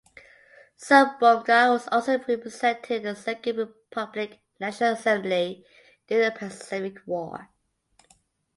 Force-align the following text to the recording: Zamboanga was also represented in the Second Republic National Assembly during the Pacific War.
Zamboanga 0.79 1.69
was 1.69 1.87
also 1.89 2.17
represented 2.17 2.89
in 2.89 3.03
the 3.03 3.15
Second 3.15 3.55
Republic 3.57 4.39
National 4.59 4.93
Assembly 4.93 5.63
during 6.07 6.23
the 6.25 6.31
Pacific 6.31 6.97
War. 7.05 7.51